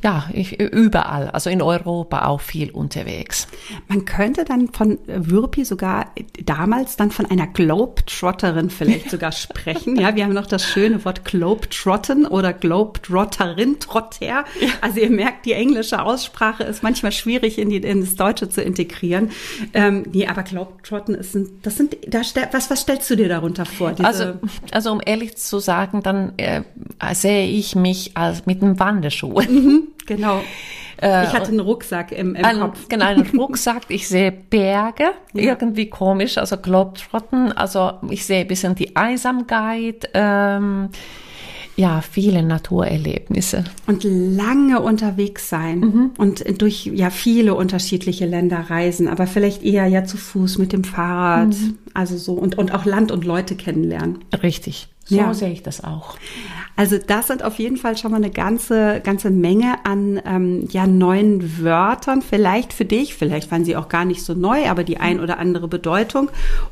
ja, 0.03 0.29
ich, 0.33 0.59
überall, 0.59 1.29
also 1.29 1.49
in 1.49 1.61
Europa 1.61 2.25
auch 2.25 2.41
viel 2.41 2.71
unterwegs. 2.71 3.47
Man 3.87 4.05
könnte 4.05 4.45
dann 4.45 4.69
von 4.69 4.97
Würpi 5.05 5.63
sogar 5.63 6.07
damals 6.43 6.95
dann 6.95 7.11
von 7.11 7.27
einer 7.27 7.45
Globetrotterin 7.45 8.71
vielleicht 8.71 9.09
sogar 9.11 9.31
sprechen. 9.31 9.95
Ja, 9.97 10.15
wir 10.15 10.23
haben 10.23 10.33
noch 10.33 10.47
das 10.47 10.65
schöne 10.65 11.05
Wort 11.05 11.23
Globetrotten 11.23 12.25
oder 12.25 12.51
Globetrotterin, 12.51 13.79
Trotter. 13.79 14.45
Also 14.81 14.99
ihr 14.99 15.11
merkt, 15.11 15.45
die 15.45 15.53
englische 15.53 16.01
Aussprache 16.01 16.63
ist 16.63 16.81
manchmal 16.81 17.11
schwierig 17.11 17.59
in, 17.59 17.69
die, 17.69 17.77
in 17.77 18.01
das 18.01 18.15
Deutsche 18.15 18.49
zu 18.49 18.61
integrieren. 18.61 19.29
Ähm, 19.73 20.03
nee, 20.11 20.25
aber 20.25 20.41
Globetrotten 20.41 21.13
ist, 21.13 21.35
ein, 21.35 21.47
das 21.61 21.77
sind, 21.77 21.95
da, 22.07 22.21
was, 22.51 22.71
was 22.71 22.81
stellst 22.81 23.09
du 23.09 23.15
dir 23.15 23.29
darunter 23.29 23.65
vor? 23.65 23.93
also, 24.01 24.33
also 24.71 24.91
um 24.91 25.01
ehrlich 25.05 25.37
zu 25.37 25.59
sagen, 25.59 26.01
dann 26.01 26.33
äh, 26.37 26.63
sehe 27.13 27.47
ich 27.47 27.75
mich 27.75 28.17
als 28.17 28.47
mit 28.47 28.63
einem 28.63 28.79
Wanderschuh. 28.79 29.41
Mhm. 29.41 29.90
Genau. 30.11 30.41
Äh, 31.01 31.25
ich 31.25 31.33
hatte 31.33 31.49
einen 31.49 31.61
Rucksack 31.61 32.11
im, 32.11 32.35
im 32.35 32.45
ein, 32.45 32.59
Kopf. 32.59 32.87
Genau, 32.89 33.05
einen 33.05 33.25
Rucksack. 33.37 33.83
Ich 33.87 34.07
sehe 34.07 34.31
Berge, 34.31 35.11
ja. 35.33 35.43
irgendwie 35.43 35.89
komisch, 35.89 36.37
also 36.37 36.57
Globetrotten. 36.57 37.51
Also 37.53 37.93
ich 38.09 38.25
sehe 38.25 38.41
ein 38.41 38.47
bisschen 38.47 38.75
die 38.75 38.95
Einsamkeit. 38.95 40.09
Ähm, 40.13 40.89
ja, 41.77 42.01
viele 42.01 42.43
Naturerlebnisse. 42.43 43.63
Und 43.87 44.03
lange 44.03 44.81
unterwegs 44.81 45.49
sein 45.49 45.79
mhm. 45.79 46.11
und 46.17 46.61
durch 46.61 46.85
ja 46.85 47.09
viele 47.09 47.55
unterschiedliche 47.55 48.25
Länder 48.25 48.65
reisen, 48.69 49.07
aber 49.07 49.25
vielleicht 49.25 49.63
eher 49.63 49.87
ja 49.87 50.03
zu 50.03 50.17
Fuß 50.17 50.57
mit 50.57 50.73
dem 50.73 50.83
Fahrrad, 50.83 51.47
mhm. 51.47 51.77
also 51.93 52.17
so 52.17 52.33
und, 52.33 52.57
und 52.57 52.73
auch 52.73 52.85
Land 52.85 53.11
und 53.11 53.23
Leute 53.25 53.55
kennenlernen. 53.55 54.19
Richtig. 54.43 54.89
So 55.11 55.17
ja. 55.17 55.33
sehe 55.33 55.51
ich 55.51 55.61
das 55.61 55.83
auch. 55.83 56.15
Also 56.77 56.97
das 56.97 57.27
sind 57.27 57.43
auf 57.43 57.59
jeden 57.59 57.75
Fall 57.75 57.97
schon 57.97 58.11
mal 58.11 58.17
eine 58.17 58.31
ganze, 58.31 59.01
ganze 59.03 59.29
Menge 59.29 59.75
an 59.83 60.21
ähm, 60.25 60.69
ja, 60.71 60.87
neuen 60.87 61.61
Wörtern. 61.61 62.21
Vielleicht 62.21 62.71
für 62.71 62.85
dich, 62.85 63.13
vielleicht 63.13 63.51
waren 63.51 63.65
sie 63.65 63.75
auch 63.75 63.89
gar 63.89 64.05
nicht 64.05 64.23
so 64.23 64.33
neu, 64.33 64.69
aber 64.69 64.85
die 64.85 64.97
ein 64.97 65.19
oder 65.19 65.37
andere 65.37 65.67
Bedeutung. 65.67 66.29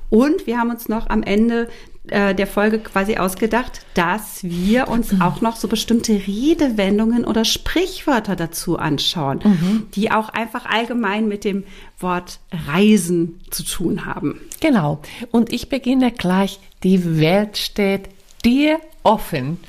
Und 0.10 0.48
wir 0.48 0.58
haben 0.58 0.69
uns 0.69 0.88
noch 0.88 1.10
am 1.10 1.22
Ende 1.22 1.67
äh, 2.08 2.34
der 2.34 2.48
Folge 2.48 2.79
quasi 2.79 3.17
ausgedacht, 3.17 3.81
dass 3.93 4.41
wir 4.41 4.88
uns 4.88 5.12
mhm. 5.12 5.22
auch 5.22 5.41
noch 5.41 5.58
so 5.58 5.67
bestimmte 5.67 6.13
Redewendungen 6.13 7.25
oder 7.25 7.43
Sprichwörter 7.43 8.38
dazu 8.38 8.79
anschauen, 8.79 9.41
mhm. 9.43 9.88
die 9.96 10.12
auch 10.12 10.29
einfach 10.29 10.65
allgemein 10.65 11.27
mit 11.27 11.43
dem 11.43 11.65
Wort 12.00 12.39
Reisen 12.67 13.41
zu 13.51 13.63
tun 13.63 14.05
haben. 14.05 14.39
Genau. 14.62 15.01
Und 15.31 15.51
ich 15.51 15.67
beginne 15.67 16.13
gleich. 16.13 16.62
Die 16.84 17.19
Welt 17.19 17.58
steht 17.58 18.08
dir 18.43 18.79
offen. 19.03 19.60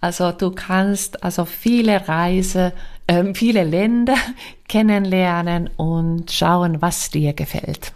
Also 0.00 0.32
du 0.32 0.50
kannst 0.50 1.22
also 1.24 1.44
viele 1.44 2.08
Reise, 2.08 2.72
äh, 3.06 3.34
viele 3.34 3.64
Länder 3.64 4.16
kennenlernen 4.68 5.70
und 5.76 6.30
schauen, 6.30 6.80
was 6.80 7.10
dir 7.10 7.32
gefällt. 7.32 7.92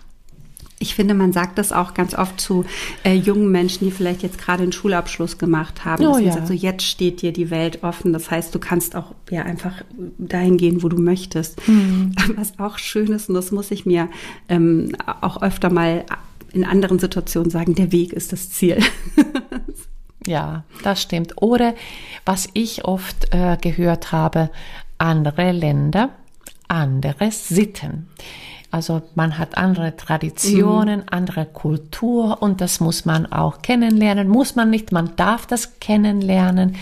Ich 0.83 0.97
finde, 0.97 1.14
man 1.14 1.33
sagt 1.33 1.59
das 1.59 1.71
auch 1.71 1.95
ganz 1.95 2.12
oft 2.12 2.41
zu 2.41 2.64
äh, 3.05 3.14
jungen 3.14 3.52
Menschen, 3.52 3.85
die 3.85 3.93
vielleicht 3.93 4.25
jetzt 4.25 4.37
gerade 4.38 4.64
einen 4.64 4.73
Schulabschluss 4.73 5.38
gemacht 5.38 5.85
haben. 5.85 6.05
Oh, 6.05 6.19
ja. 6.19 6.33
sagt, 6.33 6.49
so 6.49 6.52
jetzt 6.52 6.83
steht 6.85 7.23
dir 7.23 7.33
die 7.33 7.50
Welt 7.50 7.85
offen. 7.85 8.12
Das 8.12 8.33
heißt, 8.33 8.52
du 8.52 8.59
kannst 8.59 8.97
auch 8.97 9.14
ja 9.31 9.43
einfach 9.43 9.85
dahin 10.19 10.57
gehen, 10.57 10.83
wo 10.83 10.88
du 10.88 10.99
möchtest. 11.00 11.67
Mhm. 11.69 12.17
Was 12.35 12.59
auch 12.59 12.79
schön 12.79 13.12
ist, 13.12 13.29
und 13.29 13.37
das 13.37 13.52
muss 13.52 13.71
ich 13.71 13.87
mir 13.87 14.09
ähm, 14.49 14.97
auch 15.21 15.41
öfter 15.41 15.71
mal 15.71 16.05
in 16.52 16.64
anderen 16.64 16.99
Situationen 16.99 17.50
sagen, 17.50 17.76
der 17.76 17.93
Weg 17.93 18.12
ist 18.12 18.33
das 18.33 18.50
Ziel. 18.50 18.79
Ja, 20.26 20.64
das 20.83 21.02
stimmt. 21.02 21.41
Oder 21.43 21.75
was 22.25 22.49
ich 22.55 22.85
oft 22.85 23.35
äh, 23.35 23.57
gehört 23.61 24.12
habe, 24.12 24.50
andere 24.99 25.52
Länder, 25.52 26.11
andere 26.69 27.31
Sitten. 27.31 28.09
Also 28.71 29.02
man 29.14 29.37
hat 29.37 29.59
andere 29.59 29.97
Traditionen, 29.97 31.00
mhm. 31.00 31.07
andere 31.11 31.45
Kultur 31.45 32.41
und 32.41 32.61
das 32.62 32.81
muss 32.81 33.05
man 33.05 33.31
auch 33.31 33.61
kennenlernen. 33.61 34.29
Muss 34.29 34.57
man 34.57 34.71
nicht, 34.71 34.93
man 34.93 35.14
darf 35.17 35.47
das 35.47 35.79
kennenlernen. 35.79 36.76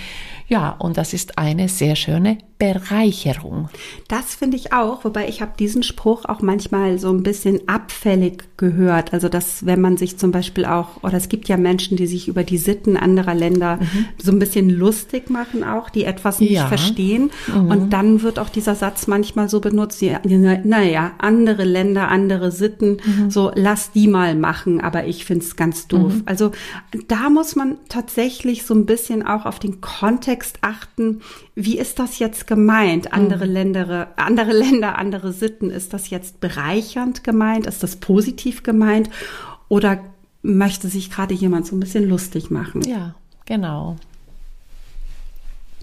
Ja, 0.46 0.70
und 0.70 0.96
das 0.96 1.12
ist 1.12 1.38
eine 1.38 1.68
sehr 1.68 1.96
schöne 1.96 2.38
Bereicherung. 2.60 3.70
Das 4.06 4.34
finde 4.34 4.58
ich 4.58 4.74
auch, 4.74 5.02
wobei 5.04 5.28
ich 5.28 5.40
habe 5.40 5.52
diesen 5.58 5.82
Spruch 5.82 6.26
auch 6.26 6.42
manchmal 6.42 6.98
so 6.98 7.10
ein 7.10 7.22
bisschen 7.22 7.66
abfällig 7.66 8.44
gehört. 8.58 9.14
Also 9.14 9.30
dass 9.30 9.64
wenn 9.64 9.80
man 9.80 9.96
sich 9.96 10.18
zum 10.18 10.30
Beispiel 10.30 10.66
auch, 10.66 11.02
oder 11.02 11.14
es 11.14 11.30
gibt 11.30 11.48
ja 11.48 11.56
Menschen, 11.56 11.96
die 11.96 12.06
sich 12.06 12.28
über 12.28 12.44
die 12.44 12.58
Sitten 12.58 12.98
anderer 12.98 13.34
Länder 13.34 13.78
mhm. 13.78 14.04
so 14.22 14.30
ein 14.30 14.38
bisschen 14.38 14.68
lustig 14.68 15.30
machen 15.30 15.64
auch, 15.64 15.88
die 15.88 16.04
etwas 16.04 16.38
nicht 16.38 16.52
ja. 16.52 16.66
verstehen. 16.66 17.30
Mhm. 17.46 17.70
Und 17.70 17.90
dann 17.94 18.20
wird 18.20 18.38
auch 18.38 18.50
dieser 18.50 18.74
Satz 18.74 19.06
manchmal 19.06 19.48
so 19.48 19.60
benutzt, 19.60 20.02
ja, 20.02 20.20
naja, 20.22 21.12
andere 21.16 21.64
Länder, 21.64 22.08
andere 22.08 22.52
Sitten, 22.52 22.98
mhm. 23.02 23.30
so 23.30 23.52
lass 23.54 23.90
die 23.92 24.06
mal 24.06 24.34
machen, 24.34 24.82
aber 24.82 25.06
ich 25.06 25.24
finde 25.24 25.46
es 25.46 25.56
ganz 25.56 25.88
doof. 25.88 26.12
Mhm. 26.12 26.22
Also 26.26 26.50
da 27.08 27.30
muss 27.30 27.56
man 27.56 27.78
tatsächlich 27.88 28.66
so 28.66 28.74
ein 28.74 28.84
bisschen 28.84 29.26
auch 29.26 29.46
auf 29.46 29.58
den 29.58 29.80
Kontext 29.80 30.58
achten, 30.60 31.22
wie 31.54 31.78
ist 31.78 31.98
das 31.98 32.18
jetzt 32.18 32.46
gemeint? 32.50 33.12
Andere 33.12 33.46
mhm. 33.46 33.52
Länder, 33.52 34.08
andere 34.16 34.52
Länder, 34.52 34.98
andere 34.98 35.32
Sitten, 35.32 35.70
ist 35.70 35.94
das 35.94 36.10
jetzt 36.10 36.40
bereichernd 36.40 37.22
gemeint? 37.22 37.64
Ist 37.64 37.84
das 37.84 37.94
positiv 37.94 38.64
gemeint? 38.64 39.08
Oder 39.68 40.00
möchte 40.42 40.88
sich 40.88 41.12
gerade 41.12 41.32
jemand 41.32 41.68
so 41.68 41.76
ein 41.76 41.80
bisschen 41.80 42.08
lustig 42.08 42.50
machen? 42.50 42.82
Ja, 42.82 43.14
genau. 43.46 43.94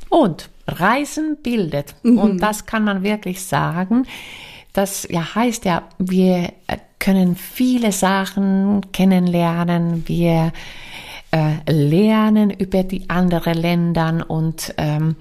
Und 0.10 0.50
Reisen 0.68 1.38
bildet. 1.42 1.96
Mhm. 2.04 2.18
Und 2.18 2.38
das 2.40 2.66
kann 2.66 2.84
man 2.84 3.02
wirklich 3.02 3.46
sagen. 3.46 4.06
Das 4.74 5.08
ja 5.10 5.36
heißt 5.36 5.64
ja, 5.64 5.84
wir 5.98 6.52
können 7.00 7.38
viele 7.38 7.94
Sachen 7.94 8.92
kennenlernen. 8.92 10.06
Wir 10.06 10.52
äh, 11.32 11.72
lernen 11.72 12.50
über 12.50 12.84
die 12.84 13.10
anderen 13.10 13.54
Länder 13.54 14.26
und 14.28 14.74
ähm, 14.78 15.16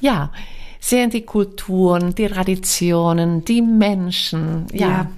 ja, 0.00 0.32
sehen 0.80 1.10
die 1.10 1.22
Kulturen, 1.22 2.14
die 2.14 2.28
Traditionen, 2.28 3.44
die 3.44 3.62
Menschen. 3.62 4.66
Ja. 4.72 4.88
ja. 4.88 5.10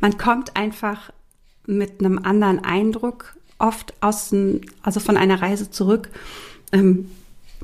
Man 0.00 0.16
kommt 0.16 0.56
einfach 0.56 1.10
mit 1.66 2.00
einem 2.00 2.18
anderen 2.18 2.64
Eindruck 2.64 3.36
oft 3.58 3.94
aus, 4.00 4.34
also 4.82 5.00
von 5.00 5.16
einer 5.16 5.42
Reise 5.42 5.70
zurück. 5.70 6.10
Ähm, 6.72 7.10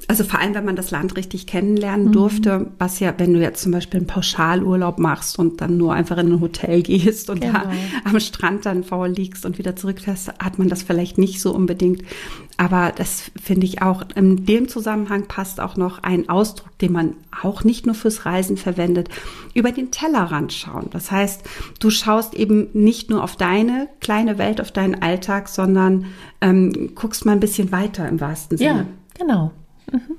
Also 0.08 0.24
vor 0.24 0.40
allem, 0.40 0.54
wenn 0.54 0.64
man 0.64 0.76
das 0.76 0.90
Land 0.90 1.16
richtig 1.16 1.46
kennenlernen 1.46 2.08
mhm. 2.08 2.12
durfte, 2.12 2.66
was 2.78 3.00
ja, 3.00 3.14
wenn 3.18 3.32
du 3.32 3.40
jetzt 3.40 3.62
zum 3.62 3.72
Beispiel 3.72 4.00
einen 4.00 4.06
Pauschalurlaub 4.06 4.98
machst 4.98 5.38
und 5.38 5.60
dann 5.60 5.76
nur 5.76 5.94
einfach 5.94 6.18
in 6.18 6.32
ein 6.32 6.40
Hotel 6.40 6.82
gehst 6.82 7.30
und 7.30 7.40
genau. 7.40 7.60
da 7.60 7.70
am 8.04 8.18
Strand 8.20 8.66
dann 8.66 8.84
faul 8.84 9.08
liegst 9.08 9.46
und 9.46 9.58
wieder 9.58 9.76
zurückfährst, 9.76 10.32
hat 10.38 10.58
man 10.58 10.68
das 10.68 10.82
vielleicht 10.82 11.18
nicht 11.18 11.40
so 11.40 11.54
unbedingt. 11.54 12.02
Aber 12.56 12.92
das 12.94 13.30
finde 13.40 13.66
ich 13.66 13.82
auch, 13.82 14.04
in 14.14 14.44
dem 14.44 14.68
Zusammenhang 14.68 15.26
passt 15.26 15.60
auch 15.60 15.76
noch 15.76 16.02
ein 16.02 16.28
Ausdruck, 16.28 16.76
den 16.78 16.92
man 16.92 17.14
auch 17.42 17.64
nicht 17.64 17.86
nur 17.86 17.94
fürs 17.94 18.26
Reisen 18.26 18.56
verwendet, 18.56 19.08
über 19.54 19.72
den 19.72 19.90
Tellerrand 19.90 20.52
schauen. 20.52 20.88
Das 20.90 21.10
heißt, 21.10 21.42
du 21.80 21.90
schaust 21.90 22.34
eben 22.34 22.68
nicht 22.72 23.10
nur 23.10 23.22
auf 23.24 23.36
deine 23.36 23.88
kleine 24.00 24.38
Welt, 24.38 24.60
auf 24.60 24.70
deinen 24.70 25.00
Alltag, 25.02 25.48
sondern 25.48 26.06
ähm, 26.40 26.94
guckst 26.94 27.24
mal 27.24 27.32
ein 27.32 27.40
bisschen 27.40 27.72
weiter 27.72 28.08
im 28.08 28.20
wahrsten 28.20 28.58
Sinne. 28.58 28.70
Ja, 28.70 28.86
genau. 29.18 29.52
Mhm. 29.92 30.16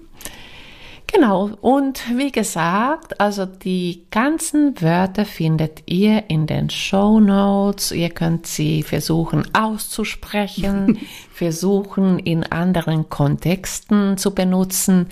Genau, 1.13 1.51
und 1.61 2.01
wie 2.17 2.31
gesagt, 2.31 3.19
also 3.19 3.45
die 3.45 4.05
ganzen 4.09 4.81
Wörter 4.81 5.25
findet 5.25 5.83
ihr 5.85 6.23
in 6.27 6.47
den 6.47 6.71
Show 6.71 7.19
Notes. 7.19 7.91
Ihr 7.91 8.09
könnt 8.09 8.47
sie 8.47 8.81
versuchen 8.81 9.43
auszusprechen, 9.53 10.97
versuchen 11.31 12.17
in 12.17 12.43
anderen 12.43 13.09
Kontexten 13.09 14.17
zu 14.17 14.33
benutzen. 14.33 15.07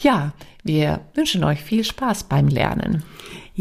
Ja, 0.00 0.32
wir 0.62 1.00
wünschen 1.14 1.42
euch 1.42 1.62
viel 1.62 1.84
Spaß 1.84 2.24
beim 2.24 2.48
Lernen. 2.48 3.02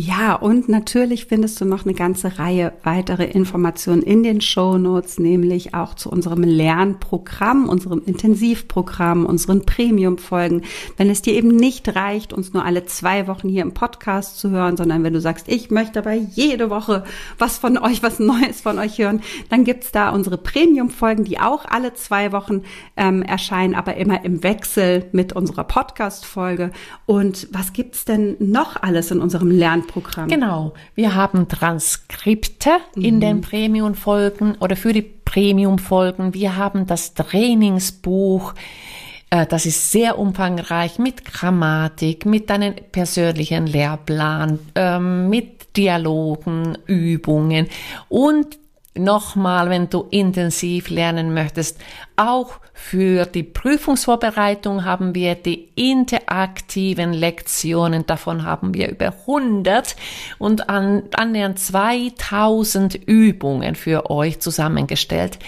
Ja, 0.02 0.36
und 0.36 0.70
natürlich 0.70 1.26
findest 1.26 1.60
du 1.60 1.66
noch 1.66 1.84
eine 1.84 1.94
ganze 1.94 2.40
Reihe 2.40 2.72
weitere 2.84 3.26
Informationen 3.26 4.02
in 4.02 4.24
den 4.24 4.40
Show 4.40 4.78
Notes, 4.78 5.20
nämlich 5.20 5.74
auch 5.74 5.94
zu 5.94 6.10
unserem 6.10 6.42
Lernprogramm, 6.42 7.68
unserem 7.68 8.04
Intensivprogramm, 8.06 9.26
unseren 9.26 9.66
Premium-Folgen. 9.66 10.62
Wenn 10.96 11.10
es 11.10 11.22
dir 11.22 11.34
eben 11.34 11.50
nicht 11.50 11.98
reicht, 11.98 12.32
uns 12.32 12.54
nur 12.54 12.64
alle 12.64 12.86
zwei 12.86 13.28
Wochen 13.28 13.50
hier 13.50 13.62
im 13.62 13.74
Podcast 13.74 14.40
zu 14.40 14.52
hören, 14.52 14.78
sondern 14.78 15.04
wenn 15.04 15.12
du 15.12 15.20
sagst, 15.20 15.50
ich 15.50 15.70
möchte 15.70 16.00
aber 16.00 16.14
jede 16.14 16.70
Woche 16.70 17.04
was 17.38 17.58
von 17.58 17.78
euch, 17.78 18.02
was 18.02 18.20
Neues 18.20 18.62
von 18.62 18.80
euch 18.80 19.00
hören, 19.00 19.20
dann 19.50 19.66
gibt's 19.66 19.92
da 19.92 20.12
unsere 20.12 20.38
Premium-Folgen, 20.38 21.26
die 21.26 21.42
auch 21.42 21.66
alle 21.66 21.94
zwei 21.94 22.32
Wochen 22.32 22.62
ähm, 22.96 23.22
erscheinen, 23.22 23.76
aber 23.76 23.98
immer 23.98 24.24
im 24.24 24.44
Wechsel 24.44 25.10
mit 25.12 25.34
unserer 25.34 25.66
Podcast-Folge. 25.66 26.72
Und 27.06 27.50
was 27.52 27.74
gibt's 27.74 28.06
denn 28.06 28.38
noch 28.40 28.82
alles 28.82 29.12
in 29.12 29.20
unserem 29.20 29.52
Lernprogramm? 29.52 29.89
Programm. 29.90 30.30
Genau. 30.30 30.74
Wir 30.96 31.16
haben 31.16 31.48
Transkripte 31.48 32.70
mhm. 32.96 33.04
in 33.04 33.20
den 33.20 33.42
Premium-Folgen 33.42 34.56
oder 34.60 34.76
für 34.76 34.94
die 34.94 35.02
Premium-Folgen. 35.02 36.34
Wir 36.34 36.56
haben 36.56 36.86
das 36.86 37.16
Trainingsbuch. 37.16 38.54
Äh, 39.32 39.48
das 39.48 39.66
ist 39.66 39.92
sehr 39.92 40.20
umfangreich 40.20 41.00
mit 41.00 41.26
Grammatik, 41.26 42.26
mit 42.26 42.50
deinem 42.50 42.76
persönlichen 42.92 43.68
Lehrplan, 43.68 44.60
ähm, 44.76 45.30
mit 45.30 45.76
Dialogen, 45.76 46.78
Übungen 46.86 47.68
und 48.10 48.59
nochmal, 49.04 49.70
wenn 49.70 49.90
du 49.90 50.08
intensiv 50.12 50.90
lernen 50.90 51.34
möchtest. 51.34 51.80
Auch 52.16 52.60
für 52.74 53.26
die 53.26 53.44
Prüfungsvorbereitung 53.44 54.86
haben 54.86 55.14
wir 55.14 55.36
die 55.36 55.70
interaktiven 55.76 57.14
Lektionen. 57.14 58.06
Davon 58.06 58.46
haben 58.46 58.74
wir 58.74 58.90
über 58.90 59.14
100 59.28 59.96
und 60.38 60.70
an, 60.70 61.04
annähernd 61.16 61.60
2000 61.60 62.96
Übungen 62.96 63.76
für 63.76 64.10
euch 64.10 64.40
zusammengestellt. 64.40 65.40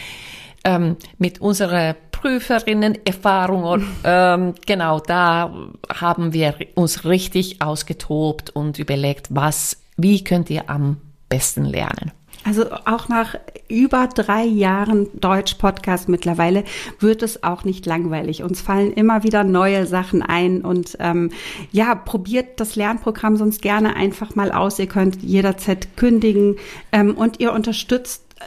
Ähm, 0.63 0.98
mit 1.17 1.41
unserer 1.41 1.96
Prüferinnen-Erfahrung, 2.12 3.84
ähm, 4.03 4.53
genau, 4.65 5.00
da 5.00 5.53
haben 5.89 6.34
wir 6.34 6.55
uns 6.75 7.05
richtig 7.05 7.62
ausgetobt 7.62 8.51
und 8.51 8.77
überlegt, 8.77 9.27
was, 9.31 9.81
wie 9.98 10.24
könnt 10.24 10.50
ihr 10.50 10.70
am 10.70 10.98
besten 11.29 11.65
lernen. 11.65 12.12
Also 12.43 12.65
auch 12.86 13.07
nach 13.07 13.36
über 13.67 14.07
drei 14.07 14.43
Jahren 14.43 15.07
Deutsch-Podcast 15.19 16.10
mittlerweile 16.10 16.63
wird 17.00 17.21
es 17.21 17.43
auch 17.43 17.63
nicht 17.63 17.86
langweilig. 17.86 18.43
Uns 18.43 18.62
fallen 18.62 18.91
immer 18.93 19.24
wieder 19.24 19.43
neue 19.43 19.86
Sachen 19.86 20.21
ein 20.21 20.62
und 20.62 20.97
ähm, 20.99 21.32
ja, 21.71 21.93
probiert 21.95 22.60
das 22.60 22.75
Lernprogramm 22.75 23.38
sonst 23.38 23.62
gerne 23.62 23.95
einfach 23.95 24.36
mal 24.36 24.51
aus. 24.51 24.80
Ihr 24.80 24.88
könnt 24.88 25.21
jederzeit 25.21 25.95
kündigen 25.97 26.56
ähm, 26.91 27.15
und 27.15 27.39
ihr 27.39 27.54
unterstützt 27.54 28.23
äh, 28.39 28.43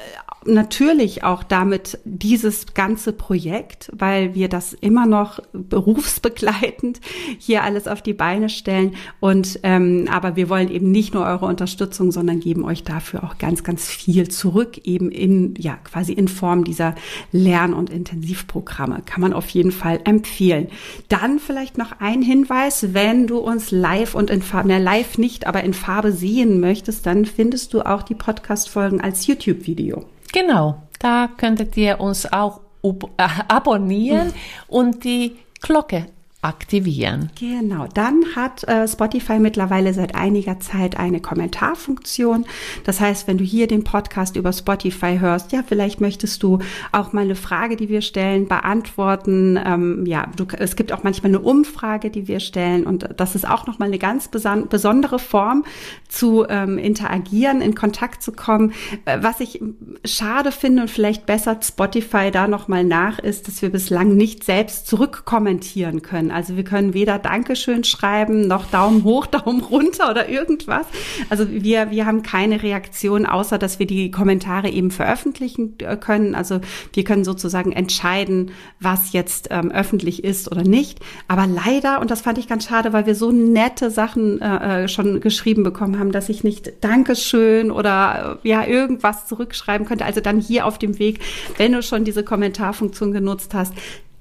natürlich 0.46 1.24
auch 1.24 1.42
damit 1.42 1.98
dieses 2.04 2.74
ganze 2.74 3.12
Projekt, 3.12 3.90
weil 3.92 4.34
wir 4.34 4.48
das 4.48 4.72
immer 4.72 5.06
noch 5.06 5.40
berufsbegleitend 5.52 7.00
hier 7.38 7.62
alles 7.62 7.86
auf 7.86 8.02
die 8.02 8.14
Beine 8.14 8.48
stellen. 8.48 8.94
Und 9.20 9.60
ähm, 9.62 10.08
aber 10.10 10.36
wir 10.36 10.48
wollen 10.48 10.70
eben 10.70 10.90
nicht 10.90 11.14
nur 11.14 11.24
eure 11.24 11.46
Unterstützung, 11.46 12.12
sondern 12.12 12.40
geben 12.40 12.64
euch 12.64 12.84
dafür 12.84 13.24
auch 13.24 13.38
ganz, 13.38 13.64
ganz 13.64 13.88
viel 13.88 14.28
zurück, 14.28 14.78
eben 14.84 15.10
in 15.10 15.54
ja 15.58 15.76
quasi 15.76 16.12
in 16.12 16.28
Form 16.28 16.64
dieser 16.64 16.94
Lern- 17.32 17.74
und 17.74 17.90
Intensivprogramme. 17.90 19.02
Kann 19.04 19.20
man 19.20 19.32
auf 19.32 19.48
jeden 19.50 19.72
Fall 19.72 20.00
empfehlen. 20.04 20.68
Dann 21.08 21.38
vielleicht 21.38 21.78
noch 21.78 22.00
ein 22.00 22.22
Hinweis, 22.22 22.94
wenn 22.94 23.26
du 23.26 23.38
uns 23.38 23.70
live 23.70 24.14
und 24.14 24.30
in 24.30 24.42
Farbe, 24.42 24.68
ne, 24.68 24.78
live 24.78 25.18
nicht, 25.18 25.46
aber 25.46 25.64
in 25.64 25.74
Farbe 25.74 26.12
sehen 26.12 26.60
möchtest, 26.60 27.06
dann 27.06 27.24
findest 27.24 27.74
du 27.74 27.82
auch 27.82 28.02
die 28.02 28.14
Podcast-Folgen 28.14 29.00
als 29.00 29.26
YouTube-Video. 29.26 30.04
Genau, 30.34 30.82
da 30.98 31.28
könntet 31.36 31.76
ihr 31.76 32.00
uns 32.00 32.30
auch 32.32 32.60
abonnieren 33.48 34.34
und 34.66 35.04
die 35.04 35.36
Glocke 35.60 36.06
aktivieren. 36.44 37.30
Genau, 37.38 37.86
dann 37.92 38.24
hat 38.36 38.64
äh, 38.64 38.86
Spotify 38.86 39.38
mittlerweile 39.38 39.94
seit 39.94 40.14
einiger 40.14 40.60
Zeit 40.60 40.98
eine 40.98 41.20
Kommentarfunktion. 41.20 42.44
Das 42.84 43.00
heißt, 43.00 43.26
wenn 43.26 43.38
du 43.38 43.44
hier 43.44 43.66
den 43.66 43.82
Podcast 43.82 44.36
über 44.36 44.52
Spotify 44.52 45.18
hörst, 45.18 45.52
ja, 45.52 45.62
vielleicht 45.66 46.00
möchtest 46.00 46.42
du 46.42 46.58
auch 46.92 47.12
mal 47.12 47.22
eine 47.22 47.34
Frage, 47.34 47.76
die 47.76 47.88
wir 47.88 48.02
stellen, 48.02 48.46
beantworten. 48.46 49.58
Ähm, 49.64 50.04
ja, 50.06 50.26
du, 50.36 50.44
es 50.58 50.76
gibt 50.76 50.92
auch 50.92 51.02
manchmal 51.02 51.30
eine 51.30 51.40
Umfrage, 51.40 52.10
die 52.10 52.28
wir 52.28 52.40
stellen 52.40 52.84
und 52.84 53.08
das 53.16 53.34
ist 53.34 53.48
auch 53.48 53.66
nochmal 53.66 53.88
eine 53.88 53.98
ganz 53.98 54.28
besondere 54.28 55.18
Form 55.18 55.64
zu 56.08 56.46
ähm, 56.48 56.76
interagieren, 56.76 57.62
in 57.62 57.74
Kontakt 57.74 58.22
zu 58.22 58.32
kommen. 58.32 58.72
Äh, 59.06 59.18
was 59.22 59.40
ich 59.40 59.62
schade 60.04 60.52
finde 60.52 60.82
und 60.82 60.90
vielleicht 60.90 61.24
besser 61.24 61.58
Spotify 61.62 62.30
da 62.30 62.48
nochmal 62.48 62.84
nach 62.84 63.18
ist, 63.18 63.48
dass 63.48 63.62
wir 63.62 63.70
bislang 63.70 64.14
nicht 64.16 64.44
selbst 64.44 64.86
zurückkommentieren 64.86 66.02
können. 66.02 66.33
Also 66.34 66.56
wir 66.56 66.64
können 66.64 66.94
weder 66.94 67.18
Dankeschön 67.18 67.84
schreiben, 67.84 68.46
noch 68.46 68.66
Daumen 68.66 69.04
hoch, 69.04 69.26
Daumen 69.44 69.62
runter 69.62 70.10
oder 70.10 70.28
irgendwas. 70.28 70.86
Also 71.30 71.50
wir, 71.50 71.90
wir 71.90 72.06
haben 72.06 72.22
keine 72.22 72.62
Reaktion, 72.62 73.26
außer 73.26 73.58
dass 73.58 73.78
wir 73.78 73.86
die 73.86 74.10
Kommentare 74.10 74.68
eben 74.68 74.90
veröffentlichen 74.90 75.78
äh, 75.78 75.96
können. 75.96 76.34
Also 76.34 76.60
wir 76.92 77.04
können 77.04 77.24
sozusagen 77.24 77.72
entscheiden, 77.72 78.50
was 78.80 79.12
jetzt 79.12 79.48
ähm, 79.50 79.70
öffentlich 79.70 80.24
ist 80.24 80.50
oder 80.50 80.62
nicht. 80.62 81.00
Aber 81.28 81.46
leider, 81.46 82.00
und 82.00 82.10
das 82.10 82.20
fand 82.20 82.38
ich 82.38 82.48
ganz 82.48 82.66
schade, 82.66 82.92
weil 82.92 83.06
wir 83.06 83.14
so 83.14 83.30
nette 83.30 83.90
Sachen 83.90 84.40
äh, 84.40 84.84
äh 84.84 84.88
schon 84.88 85.20
geschrieben 85.20 85.62
bekommen 85.62 85.98
haben, 85.98 86.12
dass 86.12 86.28
ich 86.28 86.44
nicht 86.44 86.72
Dankeschön 86.82 87.70
oder 87.70 88.38
äh, 88.44 88.48
ja 88.48 88.66
irgendwas 88.66 89.26
zurückschreiben 89.26 89.86
könnte. 89.86 90.04
Also 90.04 90.20
dann 90.20 90.40
hier 90.40 90.66
auf 90.66 90.78
dem 90.78 90.98
Weg, 90.98 91.20
wenn 91.56 91.72
du 91.72 91.82
schon 91.82 92.04
diese 92.04 92.24
Kommentarfunktion 92.24 93.12
genutzt 93.12 93.54
hast, 93.54 93.72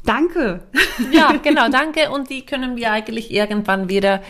Danke. 0.06 0.62
Ja, 1.12 1.34
genau, 1.42 1.70
danke. 1.70 2.12
Und 2.12 2.30
die 2.30 2.46
können 2.46 2.76
wir 2.76 2.92
eigentlich 2.92 3.32
irgendwann 3.32 3.90
wieder 3.90 4.22